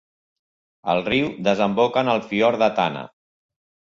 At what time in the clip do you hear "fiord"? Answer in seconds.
2.33-2.65